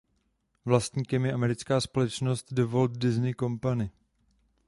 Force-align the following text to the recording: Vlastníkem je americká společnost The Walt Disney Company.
Vlastníkem 0.65 1.25
je 1.25 1.33
americká 1.33 1.81
společnost 1.81 2.53
The 2.53 2.63
Walt 2.63 2.97
Disney 2.97 3.33
Company. 3.35 3.89